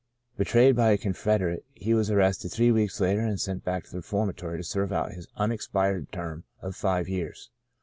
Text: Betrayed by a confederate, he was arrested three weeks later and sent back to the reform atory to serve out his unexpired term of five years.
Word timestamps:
Betrayed 0.35 0.75
by 0.75 0.89
a 0.89 0.97
confederate, 0.97 1.63
he 1.75 1.93
was 1.93 2.09
arrested 2.09 2.51
three 2.51 2.71
weeks 2.71 2.99
later 2.99 3.21
and 3.21 3.39
sent 3.39 3.63
back 3.63 3.83
to 3.83 3.91
the 3.91 3.97
reform 3.97 4.33
atory 4.33 4.57
to 4.57 4.63
serve 4.63 4.91
out 4.91 5.11
his 5.13 5.27
unexpired 5.35 6.11
term 6.11 6.43
of 6.59 6.75
five 6.75 7.07
years. 7.07 7.51